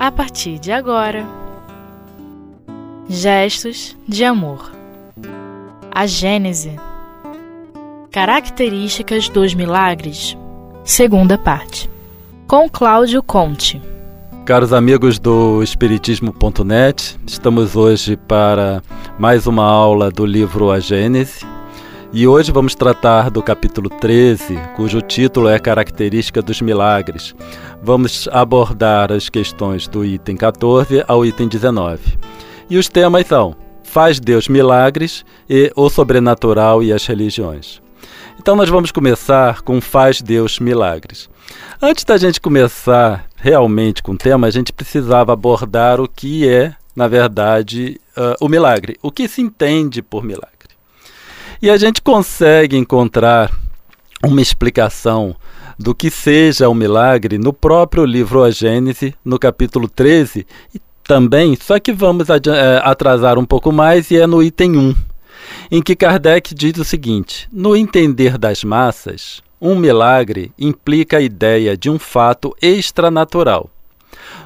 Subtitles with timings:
[0.00, 1.26] a partir de agora.
[3.06, 4.72] Gestos de amor.
[5.90, 6.74] A Gênese.
[8.10, 10.38] Características dos milagres.
[10.84, 11.90] Segunda parte.
[12.46, 13.80] Com Cláudio Conte.
[14.46, 18.82] Caros amigos do Espiritismo.net, estamos hoje para
[19.18, 21.44] mais uma aula do livro A Gênese.
[22.12, 27.36] E hoje vamos tratar do capítulo 13, cujo título é Característica dos Milagres.
[27.80, 32.18] Vamos abordar as questões do item 14 ao item 19.
[32.68, 37.80] E os temas são: Faz Deus milagres e o sobrenatural e as religiões.
[38.40, 41.30] Então nós vamos começar com Faz Deus milagres.
[41.80, 46.74] Antes da gente começar realmente com o tema, a gente precisava abordar o que é,
[46.96, 48.96] na verdade, uh, o milagre.
[49.00, 50.59] O que se entende por milagre.
[51.62, 53.52] E a gente consegue encontrar
[54.24, 55.36] uma explicação
[55.78, 61.54] do que seja o milagre no próprio livro A Gênese, no capítulo 13, e também,
[61.60, 62.36] só que vamos eh,
[62.82, 64.94] atrasar um pouco mais, e é no item 1,
[65.70, 71.76] em que Kardec diz o seguinte: No entender das massas, um milagre implica a ideia
[71.76, 73.68] de um fato extranatural.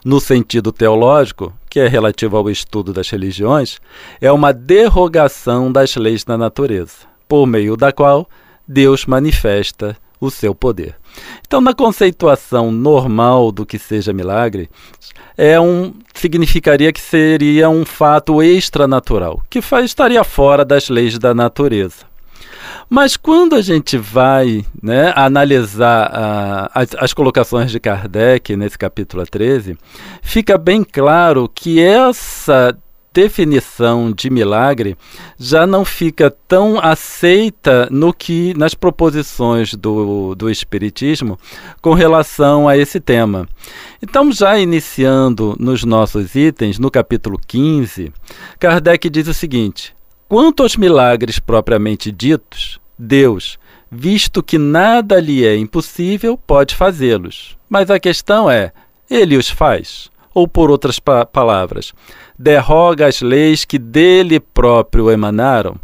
[0.05, 3.81] No sentido teológico, que é relativo ao estudo das religiões,
[4.21, 8.29] é uma derrogação das leis da natureza, por meio da qual
[8.65, 10.95] Deus manifesta o seu poder.
[11.45, 14.71] Então, na conceituação normal do que seja milagre,
[15.37, 21.35] é um significaria que seria um fato extranatural, que faz, estaria fora das leis da
[21.35, 22.07] natureza.
[22.89, 29.25] Mas quando a gente vai né, analisar uh, as, as, colocações de Kardec nesse capítulo
[29.27, 29.77] 13,
[30.23, 32.77] fica bem claro que essa
[33.15, 34.99] definição de milagre
[35.39, 41.39] já não fica tão aceita no que nas proposições do, do espiritismo
[41.81, 43.49] com relação a esse tema.
[44.03, 48.13] Então, já iniciando nos nossos itens, no capítulo 15,
[48.59, 49.95] Kardec diz o seguinte:
[50.29, 53.59] Quanto aos milagres propriamente ditos, Deus,
[53.91, 57.57] visto que nada lhe é impossível, pode fazê-los.
[57.69, 58.73] Mas a questão é:
[59.11, 60.11] ele os faz?
[60.33, 61.93] Ou, por outras pa palavras,
[62.39, 65.77] derroga as leis que dele próprio emanaram?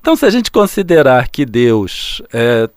[0.00, 2.68] Então, se a gente considerar que Deus é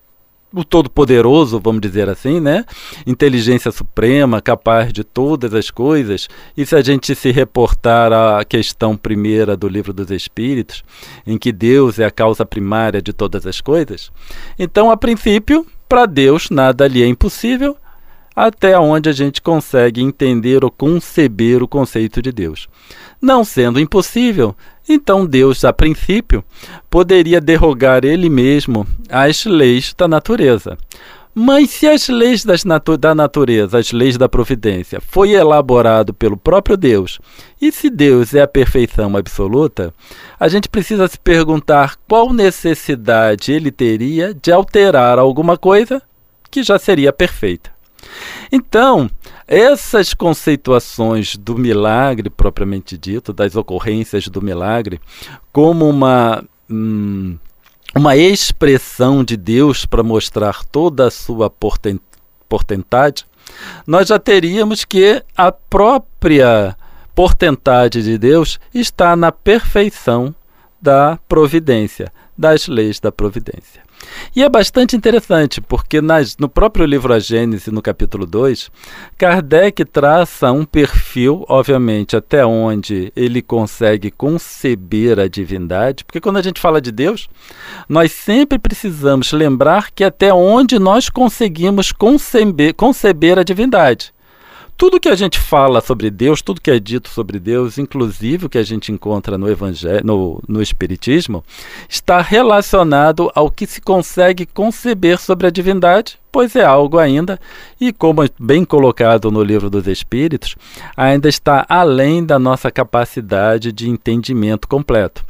[0.54, 2.66] o Todo-Poderoso, vamos dizer assim, né?
[3.06, 6.28] Inteligência suprema, capaz de todas as coisas.
[6.58, 10.84] E se a gente se reportar à questão primeira do Livro dos Espíritos,
[11.26, 14.12] em que Deus é a causa primária de todas as coisas,
[14.58, 17.78] então, a princípio, para Deus nada lhe é impossível,
[18.36, 22.70] até onde a gente consegue entender ou conceber o conceito de Deus.
[23.22, 24.56] Não sendo impossível,
[24.90, 26.44] então Deus, a princípio,
[26.90, 30.76] poderia derrogar ele mesmo às leis da natureza.
[31.34, 36.76] Mas se as leis natu da natureza, as leis da providência, foi elaborado pelo próprio
[36.76, 37.20] Deus,
[37.62, 39.94] e se Deus é a perfeição absoluta,
[40.40, 46.02] a gente precisa se perguntar qual necessidade ele teria de alterar alguma coisa
[46.50, 47.79] que já seria perfeita.
[48.52, 49.10] Então,
[49.48, 55.00] essas conceituações do milagre propriamente dito, das ocorrências do milagre,
[55.52, 56.44] como uma.
[56.70, 57.38] Hum,
[57.96, 63.26] uma expressão de Deus para mostrar toda a sua portentade,
[63.86, 66.78] nós já teríamos que a própria
[67.16, 70.34] portentade de Deus está na perfeição
[70.82, 73.82] da providência, das leis da providência.
[74.36, 78.72] E é bastante interessante, porque nas, no próprio livro A Gênese, no capítulo 2,
[79.18, 86.42] Kardec traça um perfil, obviamente, até onde ele consegue conceber a divindade, porque quando a
[86.42, 87.28] gente fala de Deus,
[87.88, 94.14] nós sempre precisamos lembrar que até onde nós conseguimos conceber, conceber a divindade
[94.80, 98.50] tudo que a gente fala sobre Deus, tudo que é dito sobre Deus, inclusive o
[98.50, 101.44] que a gente encontra no Evangelho, no, no Espiritismo,
[101.90, 107.40] está relacionado ao que se consegue conceber sobre a divindade pois é algo ainda,
[107.80, 110.56] e como bem colocado no livro dos Espíritos,
[110.96, 115.26] ainda está além da nossa capacidade de entendimento completo.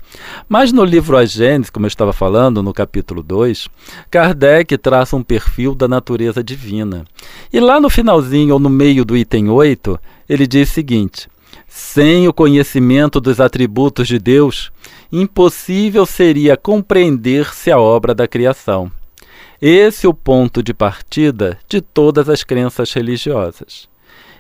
[0.48, 3.68] Mas no livro A Gênesis, como eu estava falando, no capítulo 2,
[4.10, 7.06] Kardec traça um perfil da natureza divina.
[7.54, 11.28] E lá no finalzinho, ou no meio do item 8, ele diz o seguinte:
[11.68, 14.72] sem o conhecimento dos atributos de Deus,
[15.12, 18.92] impossível seria compreender-se a obra da criação.
[19.62, 23.90] Esse é o ponto de partida de todas as crenças religiosas.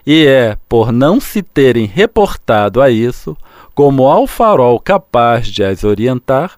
[0.05, 3.35] E é por não se terem reportado a isso,
[3.79, 6.57] como ao farol capaz de as orientar,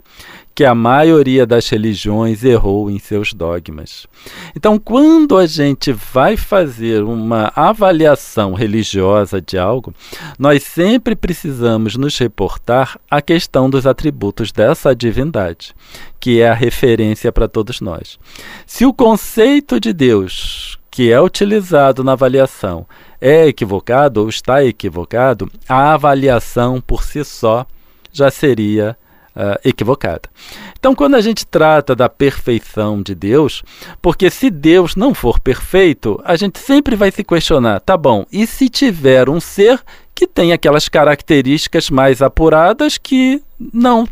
[0.56, 4.08] que a maioria das religiões errou em seus dogmas.
[4.56, 9.94] Então, quando a gente vai fazer uma avaliação religiosa de algo,
[10.40, 15.76] nós sempre precisamos nos reportar à questão dos atributos dessa divindade,
[16.20, 18.18] que é a referência para todos nós.
[18.66, 22.86] Se o conceito de Deus que é utilizado na avaliação
[23.22, 27.66] é equivocado ou está equivocado, a avaliação por si só
[28.12, 28.98] já seria
[29.36, 30.24] uh, equivocada.
[30.78, 33.64] Então, quando a gente trata da perfeição de Deus,
[34.02, 38.48] porque se Deus não for perfeito, a gente sempre vai se questionar: tá bom, e
[38.48, 39.80] se tiver um ser
[40.14, 43.42] que tem aquelas características mais apuradas que
[43.74, 44.08] não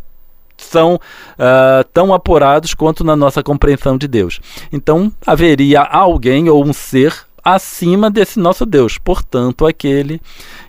[0.57, 4.39] são uh, tão apurados quanto na nossa compreensão de Deus.
[4.71, 10.21] Então, haveria alguém ou um ser acima desse nosso Deus, portanto, aquele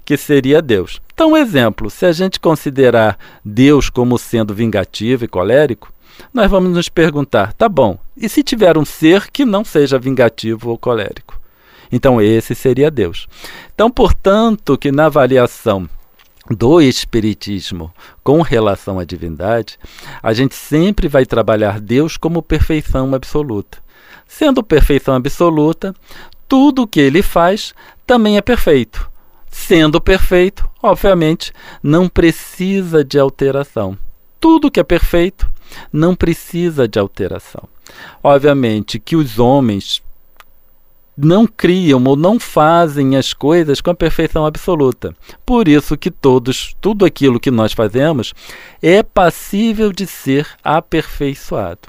[0.05, 1.01] que seria Deus.
[1.13, 5.93] Então, exemplo, se a gente considerar Deus como sendo vingativo e colérico,
[6.33, 10.71] nós vamos nos perguntar: tá bom, e se tiver um ser que não seja vingativo
[10.71, 11.39] ou colérico?
[11.93, 13.27] Então, esse seria Deus.
[13.75, 15.89] Então, portanto, que na avaliação
[16.49, 17.93] do Espiritismo
[18.23, 19.79] com relação à divindade,
[20.23, 23.79] a gente sempre vai trabalhar Deus como perfeição absoluta.
[24.27, 25.95] Sendo perfeição absoluta,
[26.51, 27.73] tudo o que ele faz
[28.05, 29.09] também é perfeito.
[29.49, 33.97] Sendo perfeito, obviamente, não precisa de alteração.
[34.41, 35.49] Tudo que é perfeito
[35.93, 37.69] não precisa de alteração.
[38.21, 40.03] Obviamente que os homens
[41.17, 45.15] não criam ou não fazem as coisas com a perfeição absoluta.
[45.47, 48.35] Por isso que todos, tudo aquilo que nós fazemos
[48.83, 51.89] é passível de ser aperfeiçoado.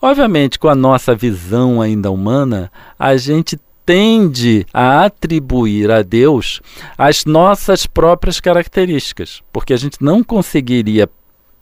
[0.00, 6.60] Obviamente, com a nossa visão ainda humana, a gente tende a atribuir a Deus
[6.96, 11.08] as nossas próprias características, porque a gente não conseguiria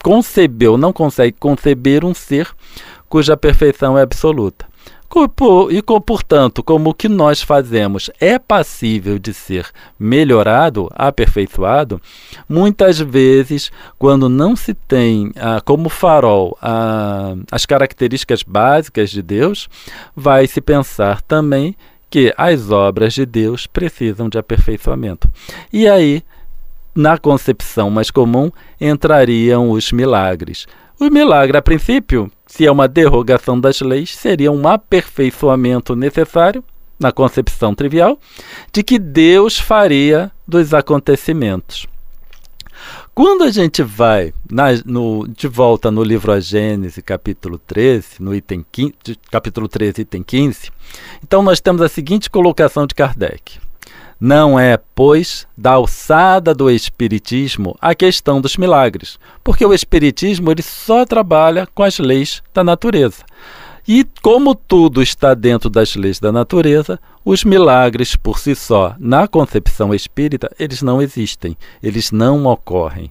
[0.03, 2.49] conceber ou não consegue conceber um ser
[3.09, 4.67] cuja perfeição é absoluta.
[5.71, 9.67] E, portanto, como o que nós fazemos é passível de ser
[9.99, 12.01] melhorado, aperfeiçoado,
[12.47, 19.67] muitas vezes, quando não se tem ah, como farol ah, as características básicas de Deus,
[20.15, 21.75] vai se pensar também
[22.11, 25.31] que as obras de Deus precisam de aperfeiçoamento.
[25.73, 26.23] E aí,
[26.95, 28.51] na concepção mais comum,
[28.81, 30.67] entrariam os milagres.
[30.99, 36.65] O milagre, a princípio, se é uma derrogação das leis, seria um aperfeiçoamento necessário,
[36.99, 38.19] na concepção trivial,
[38.73, 41.87] de que Deus faria dos acontecimentos.
[43.19, 48.33] Quando a gente vai na, no, de volta no livro A Gênese, capítulo 13, no
[48.33, 48.95] item 15,
[49.29, 50.71] capítulo 13, item 15,
[51.21, 53.59] então nós temos a seguinte colocação de Kardec.
[54.21, 60.63] Não é, pois, da alçada do Espiritismo a questão dos milagres, porque o Espiritismo ele
[60.63, 63.25] só trabalha com as leis da natureza.
[63.89, 69.27] E como tudo está dentro das leis da natureza, os milagres por si só, na
[69.27, 73.11] concepção espírita, eles não existem, eles não ocorrem.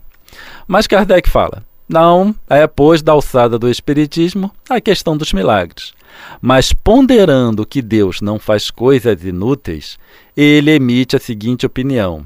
[0.68, 5.94] Mas Kardec fala: não é, pois, da alçada do espiritismo a questão dos milagres.
[6.40, 9.98] Mas ponderando que Deus não faz coisas inúteis,
[10.36, 12.24] ele emite a seguinte opinião: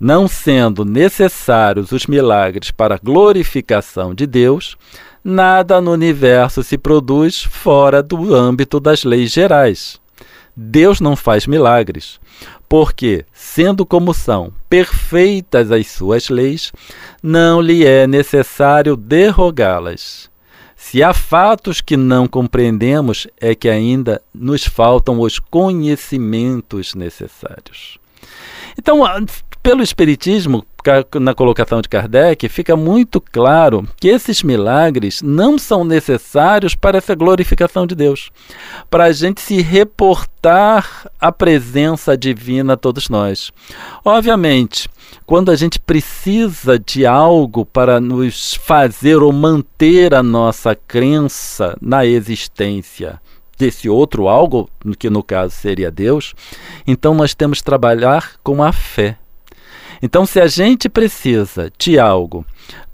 [0.00, 4.76] não sendo necessários os milagres para a glorificação de Deus,
[5.24, 9.98] nada no universo se produz fora do âmbito das leis gerais.
[10.54, 12.20] Deus não faz milagres,
[12.68, 16.70] porque, sendo como são perfeitas as suas leis,
[17.22, 20.30] não lhe é necessário derrogá-las.
[20.76, 27.98] Se há fatos que não compreendemos, é que ainda nos faltam os conhecimentos necessários.
[28.78, 29.00] Então,
[29.64, 30.62] pelo Espiritismo,
[31.18, 37.14] na colocação de Kardec, fica muito claro que esses milagres não são necessários para essa
[37.14, 38.30] glorificação de Deus,
[38.90, 43.50] para a gente se reportar à presença divina a todos nós.
[44.04, 44.86] Obviamente,
[45.24, 52.04] quando a gente precisa de algo para nos fazer ou manter a nossa crença na
[52.04, 53.18] existência
[53.56, 54.68] desse outro algo,
[54.98, 56.34] que no caso seria Deus,
[56.86, 59.16] então nós temos que trabalhar com a fé
[60.04, 62.44] então, se a gente precisa de algo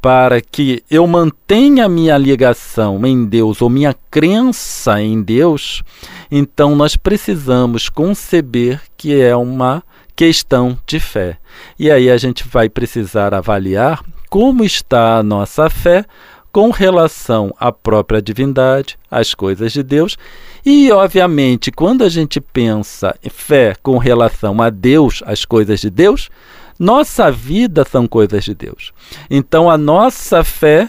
[0.00, 5.82] para que eu mantenha minha ligação em Deus ou minha crença em Deus,
[6.30, 9.82] então nós precisamos conceber que é uma
[10.14, 11.36] questão de fé.
[11.76, 16.04] E aí a gente vai precisar avaliar como está a nossa fé
[16.52, 20.16] com relação à própria divindade, às coisas de Deus.
[20.64, 25.90] E, obviamente, quando a gente pensa em fé com relação a Deus, às coisas de
[25.90, 26.30] Deus,
[26.80, 28.94] Nossa vida são coisas de Deus.
[29.28, 30.88] Então a nossa fé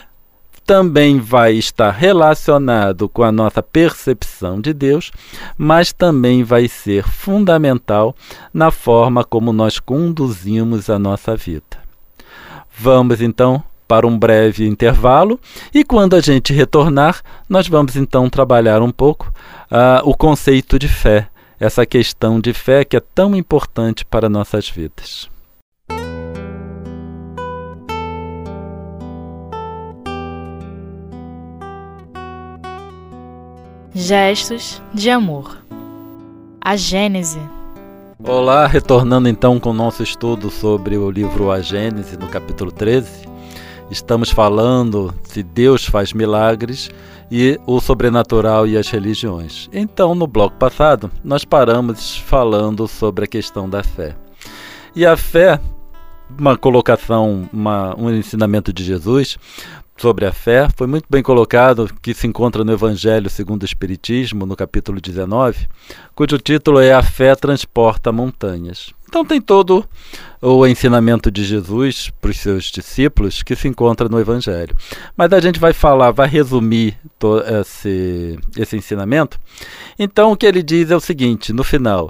[0.65, 5.11] também vai estar relacionado com a nossa percepção de Deus,
[5.57, 8.15] mas também vai ser fundamental
[8.53, 11.81] na forma como nós conduzimos a nossa vida.
[12.73, 15.37] Vamos então para um breve intervalo
[15.73, 19.27] e quando a gente retornar, nós vamos então trabalhar um pouco
[19.69, 21.27] uh, o conceito de fé,
[21.59, 25.29] essa questão de fé que é tão importante para nossas vidas.
[33.93, 35.57] Gestos de amor.
[36.61, 37.41] A Gênese.
[38.23, 43.27] Olá, retornando então com o nosso estudo sobre o livro A Gênese, no capítulo 13.
[43.89, 46.89] Estamos falando se Deus faz milagres
[47.29, 49.69] e o sobrenatural e as religiões.
[49.73, 54.15] Então, no bloco passado, nós paramos falando sobre a questão da fé.
[54.95, 55.59] E a fé,
[56.39, 59.37] uma colocação, uma, um ensinamento de Jesus,
[59.97, 64.45] sobre a fé foi muito bem colocado, que se encontra no Evangelho segundo o Espiritismo,
[64.45, 65.67] no capítulo 19,
[66.15, 68.93] cujo título é A Fé Transporta Montanhas.
[69.07, 69.85] Então tem todo
[70.41, 74.75] o ensinamento de Jesus para os seus discípulos que se encontra no Evangelho.
[75.17, 76.97] Mas a gente vai falar, vai resumir
[77.59, 79.37] esse, esse ensinamento.
[79.99, 82.09] Então o que ele diz é o seguinte, no final,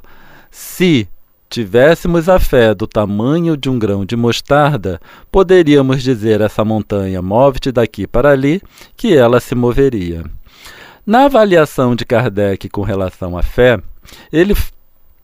[0.51, 1.09] se
[1.51, 7.21] tivéssemos a fé do tamanho de um grão de mostarda, poderíamos dizer a essa montanha:
[7.21, 8.61] move-te daqui para ali,
[8.95, 10.23] que ela se moveria.
[11.05, 13.79] Na avaliação de Kardec com relação à fé,
[14.31, 14.55] ele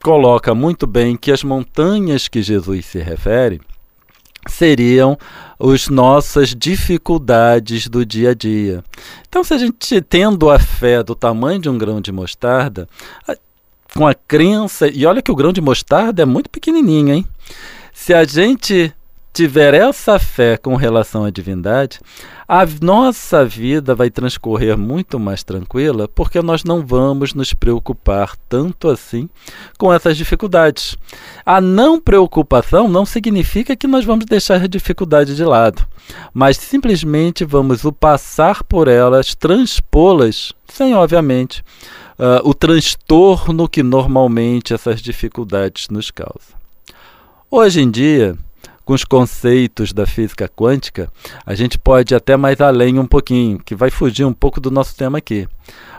[0.04, 3.62] coloca muito bem que as montanhas que Jesus se refere
[4.50, 5.18] seriam
[5.60, 8.84] as nossas dificuldades do dia a dia.
[9.28, 12.88] Então, se a gente tendo a fé do tamanho de um grão de mostarda,
[13.94, 14.88] com a crença.
[14.88, 17.25] E olha que o grão de mostarda é muito pequenininho, hein?
[17.94, 18.94] Se a gente
[19.38, 22.00] tiver essa fé com relação à divindade,
[22.48, 28.89] a nossa vida vai transcorrer muito mais tranquila, porque nós não vamos nos preocupar tanto
[28.89, 29.29] assim
[29.77, 30.98] com essas dificuldades.
[31.46, 35.86] A não preocupação não significa que nós vamos deixar a dificuldade de lado,
[36.34, 41.63] mas simplesmente vamos o passar por elas, transpô-las, sem obviamente
[42.18, 46.58] uh, o transtorno que normalmente essas dificuldades nos causam.
[47.50, 48.36] Hoje em dia,
[48.84, 51.12] com os conceitos da física quântica,
[51.46, 54.72] a gente pode ir até mais além um pouquinho, que vai fugir um pouco do
[54.72, 55.48] nosso tema aqui.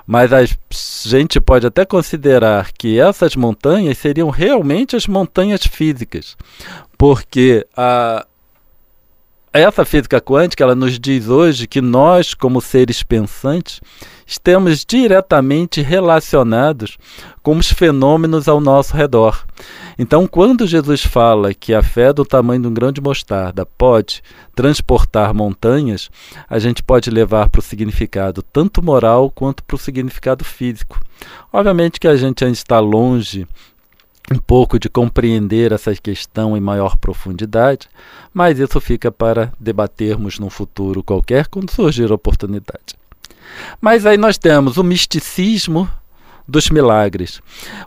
[0.07, 0.43] Mas a
[1.07, 6.35] gente pode até considerar que essas montanhas seriam realmente as montanhas físicas,
[6.97, 8.27] porque a,
[9.53, 13.83] essa física quântica ela nos diz hoje que nós, como seres pensantes,
[14.29, 16.99] estamos diretamente relacionados
[17.43, 19.43] com os fenômenos ao nosso redor.
[19.99, 24.23] Então, quando Jesus fala que a fé do tamanho de um grão de mostarda pode
[24.55, 26.11] transportar montanhas,
[26.49, 31.01] a gente pode levar para o significado tanto moral quanto para o significado físico.
[31.51, 33.47] Obviamente que a gente ainda está longe
[34.31, 37.89] um pouco de compreender essa questão em maior profundidade,
[38.35, 42.99] mas isso fica para debatermos no futuro qualquer quando surgir a oportunidade.
[43.81, 45.89] Mas aí nós temos o misticismo
[46.47, 47.41] dos milagres.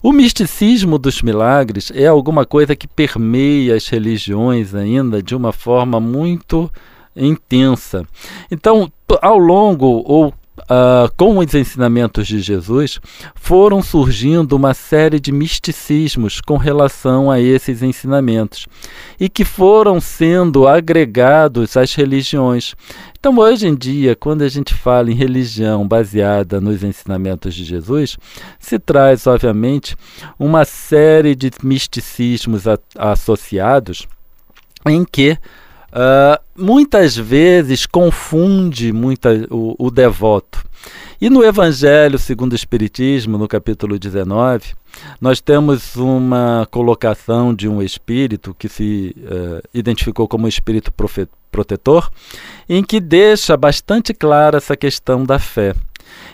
[0.03, 5.99] O misticismo dos milagres é alguma coisa que permeia as religiões ainda de uma forma
[5.99, 6.71] muito
[7.15, 8.05] intensa.
[8.51, 8.91] Então,
[9.21, 12.99] ao longo ou uh, com os ensinamentos de Jesus,
[13.35, 18.67] foram surgindo uma série de misticismos com relação a esses ensinamentos
[19.19, 22.75] e que foram sendo agregados às religiões.
[23.19, 28.17] Então, hoje em dia, quando a gente fala em religião baseada nos ensinamentos de Jesus,
[28.59, 29.95] se traz, obviamente,
[30.39, 32.63] uma série de misticismos
[32.97, 34.07] associados
[34.87, 35.37] em que
[35.91, 40.63] uh, muitas vezes confunde muita, o, o devoto.
[41.19, 44.73] E no Evangelho segundo o Espiritismo, no capítulo 19,
[45.19, 50.91] nós temos uma colocação de um espírito que se uh, identificou como espírito
[51.51, 52.09] protetor,
[52.67, 55.75] em que deixa bastante clara essa questão da fé.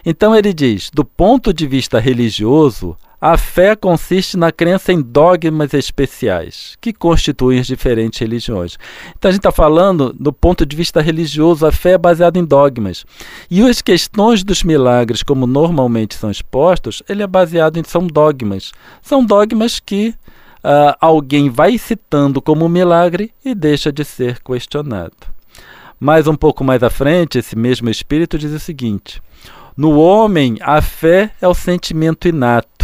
[0.06, 5.74] Então ele diz: do ponto de vista religioso, a fé consiste na crença em dogmas
[5.74, 8.78] especiais, que constituem as diferentes religiões.
[9.18, 12.46] Então a gente está falando do ponto de vista religioso, a fé é baseada em
[12.46, 13.06] dogmas.
[13.50, 18.72] E as questões dos milagres, como normalmente são expostos, ele é baseado em são dogmas.
[19.02, 20.10] São dogmas que
[20.58, 25.16] uh, alguém vai citando como milagre e deixa de ser questionado.
[26.00, 29.20] Mais um pouco mais à frente, esse mesmo espírito diz o seguinte:
[29.76, 32.77] no homem, a fé é o sentimento inato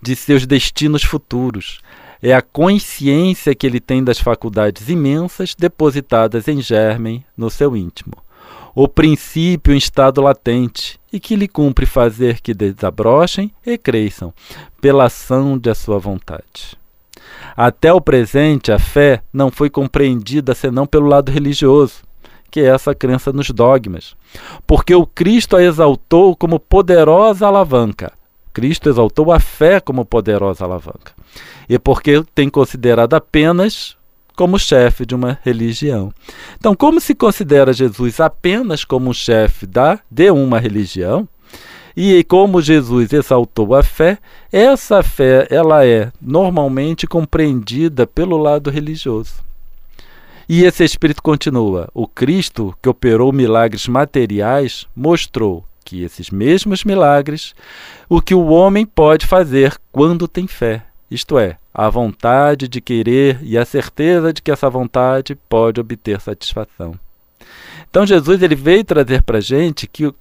[0.00, 1.80] de seus destinos futuros.
[2.20, 8.14] é a consciência que ele tem das faculdades imensas depositadas em germen no seu íntimo.
[8.74, 14.32] O princípio em estado latente e que lhe cumpre fazer que desabrochem e cresçam
[14.80, 16.76] pela ação de sua vontade.
[17.56, 22.02] Até o presente, a fé não foi compreendida senão pelo lado religioso,
[22.50, 24.14] que é essa crença nos dogmas,
[24.66, 28.12] porque o Cristo a exaltou como poderosa alavanca.
[28.58, 31.12] Cristo exaltou a fé como poderosa alavanca.
[31.68, 33.96] E porque tem considerado apenas
[34.34, 36.12] como chefe de uma religião.
[36.58, 41.28] Então, como se considera Jesus apenas como chefe da, de uma religião,
[41.96, 44.18] e como Jesus exaltou a fé,
[44.50, 49.34] essa fé ela é normalmente compreendida pelo lado religioso.
[50.48, 57.54] E esse espírito continua: o Cristo que operou milagres materiais mostrou que esses mesmos milagres,
[58.10, 63.38] o que o homem pode fazer quando tem fé, isto é, a vontade de querer
[63.42, 66.94] e a certeza de que essa vontade pode obter satisfação.
[67.88, 70.12] Então Jesus ele veio trazer para a gente que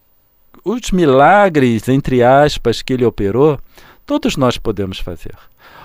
[0.64, 3.60] os milagres, entre aspas, que ele operou,
[4.06, 5.36] todos nós podemos fazer.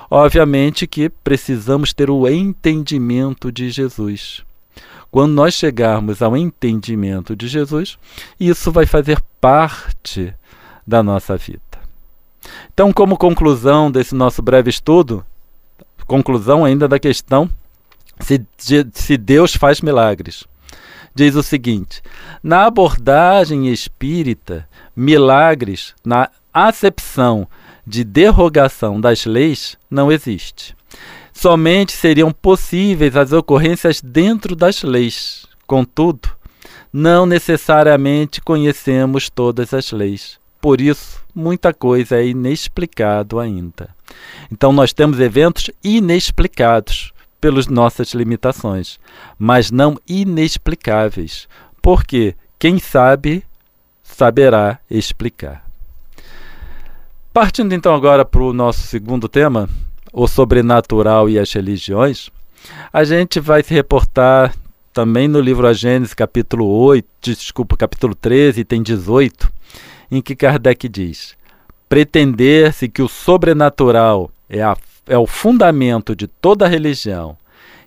[0.08, 4.44] Obviamente que precisamos ter o entendimento de Jesus.
[5.12, 7.96] Quando nós chegarmos ao entendimento de Jesus,
[8.40, 10.34] isso vai fazer parte
[10.84, 11.60] da nossa vida.
[12.74, 15.24] Então, como conclusão desse nosso breve estudo,
[16.06, 17.48] conclusão ainda da questão
[18.18, 18.44] se,
[18.92, 20.44] se Deus faz milagres
[21.14, 22.02] diz o seguinte:
[22.42, 27.46] na abordagem espírita, milagres, na acepção
[27.86, 30.74] de derrogação das leis, não existe.
[31.32, 35.46] Somente seriam possíveis as ocorrências dentro das leis.
[35.66, 36.28] Contudo,
[36.92, 40.38] não necessariamente conhecemos todas as leis.
[40.60, 43.88] Por isso, muita coisa é inexplicado ainda.
[44.50, 49.00] Então, nós temos eventos inexplicados pelas nossas limitações,
[49.36, 51.48] mas não inexplicáveis,
[51.82, 53.44] porque quem sabe
[54.04, 55.66] saberá explicar.
[57.32, 59.68] Partindo então agora para o nosso segundo tema,
[60.12, 62.30] o sobrenatural e as religiões,
[62.92, 64.54] a gente vai se reportar
[64.92, 69.50] também no livro A Gênesis, capítulo 8, desculpa, capítulo 13, tem 18,
[70.10, 71.34] em que Kardec diz:
[71.88, 77.36] pretender-se que o sobrenatural é a é o fundamento de toda religião,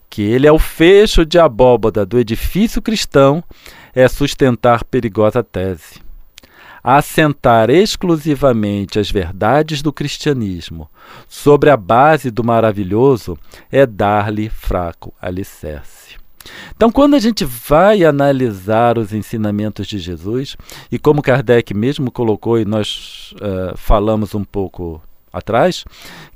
[0.09, 3.43] que ele é o fecho de abóbada do edifício cristão,
[3.93, 6.04] é sustentar perigosa tese.
[6.87, 10.87] Assentar exclusivamente as verdades do cristianismo
[11.27, 13.35] sobre a base do maravilhoso
[13.71, 16.15] é dar-lhe fraco alicerce.
[16.75, 20.55] Então, quando a gente vai analisar os ensinamentos de Jesus,
[20.91, 25.01] e como Kardec mesmo colocou, e nós uh, falamos um pouco
[25.37, 25.83] atrás,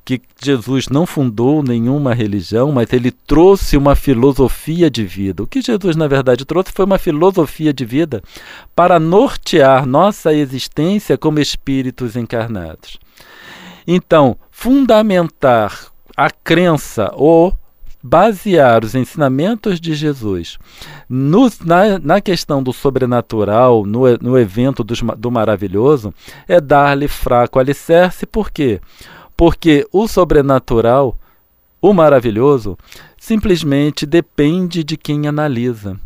[0.03, 5.43] que Jesus não fundou nenhuma religião, mas ele trouxe uma filosofia de vida.
[5.43, 8.21] O que Jesus, na verdade, trouxe foi uma filosofia de vida
[8.75, 12.97] para nortear nossa existência como espíritos encarnados.
[13.85, 17.55] Então, fundamentar a crença ou
[18.01, 20.57] basear os ensinamentos de Jesus
[21.07, 26.13] no, na, na, questão do sobrenatural, no, no evento do, do maravilhoso,
[26.47, 28.79] é dar-lhe fraco alicerce, por quê?
[29.35, 31.17] Porque o sobrenatural,
[31.81, 32.77] o maravilhoso,
[33.17, 35.99] simplesmente depende de quem analisa.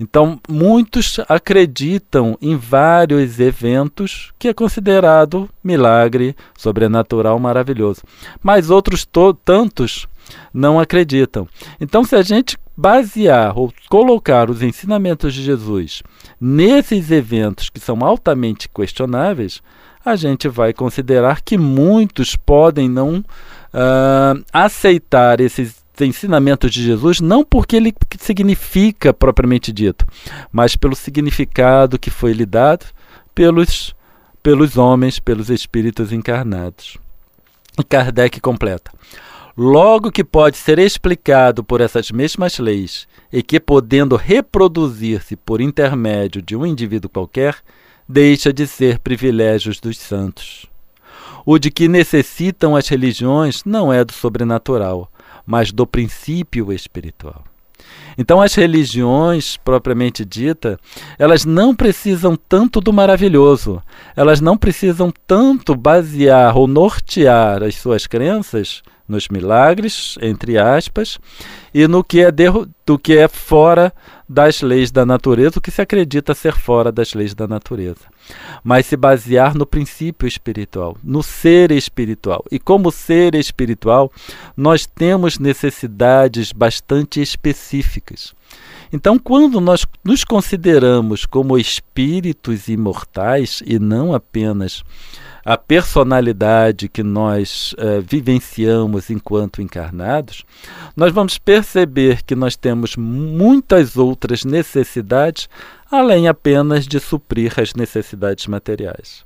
[0.00, 8.02] Então, muitos acreditam em vários eventos que é considerado milagre sobrenatural maravilhoso,
[8.40, 9.04] mas outros
[9.44, 10.06] tantos
[10.52, 11.48] não acreditam.
[11.80, 16.02] Então, se a gente basear ou colocar os ensinamentos de Jesus
[16.40, 19.60] nesses eventos que são altamente questionáveis,
[20.04, 27.44] a gente vai considerar que muitos podem não uh, aceitar esses ensinamentos de Jesus não
[27.44, 30.06] porque ele significa propriamente dito,
[30.52, 32.86] mas pelo significado que foi lhe dado
[33.34, 33.94] pelos,
[34.42, 36.96] pelos homens, pelos espíritos encarnados.
[37.78, 38.90] E Kardec completa.
[39.60, 46.40] Logo que pode ser explicado por essas mesmas leis e que, podendo reproduzir-se por intermédio
[46.40, 47.56] de um indivíduo qualquer,
[48.08, 50.66] deixa de ser privilégios dos santos.
[51.44, 55.10] O de que necessitam as religiões não é do sobrenatural,
[55.44, 57.42] mas do princípio espiritual.
[58.16, 60.78] Então, as religiões, propriamente dita,
[61.18, 63.82] elas não precisam tanto do maravilhoso,
[64.14, 71.18] elas não precisam tanto basear ou nortear as suas crenças nos milagres, entre aspas,
[71.72, 73.92] e no que é, do que é fora
[74.28, 78.02] das leis da natureza, o que se acredita ser fora das leis da natureza.
[78.62, 82.44] Mas se basear no princípio espiritual, no ser espiritual.
[82.50, 84.12] E como ser espiritual,
[84.54, 88.34] nós temos necessidades bastante específicas.
[88.92, 94.82] Então, quando nós nos consideramos como espíritos imortais e não apenas
[95.48, 100.44] a personalidade que nós uh, vivenciamos enquanto encarnados,
[100.94, 105.48] nós vamos perceber que nós temos muitas outras necessidades
[105.90, 109.24] além apenas de suprir as necessidades materiais.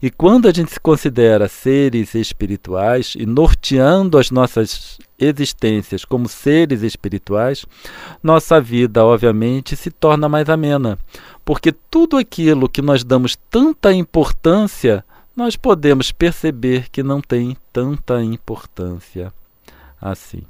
[0.00, 6.80] E quando a gente se considera seres espirituais e norteando as nossas existências como seres
[6.80, 7.66] espirituais,
[8.22, 10.98] nossa vida, obviamente, se torna mais amena,
[11.44, 15.04] porque tudo aquilo que nós damos tanta importância
[15.38, 19.32] nós podemos perceber que não tem tanta importância
[20.02, 20.42] assim.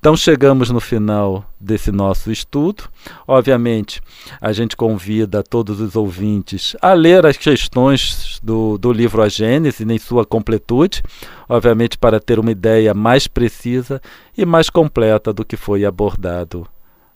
[0.00, 2.88] Então chegamos no final desse nosso estudo.
[3.24, 4.02] Obviamente,
[4.40, 9.84] a gente convida todos os ouvintes a ler as questões do, do livro A Gênese
[9.84, 11.04] em sua completude,
[11.48, 14.02] obviamente para ter uma ideia mais precisa
[14.36, 16.66] e mais completa do que foi abordado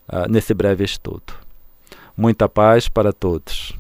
[0.09, 1.35] uh, nesse breve estudo.
[2.17, 3.75] Muita paz para todos.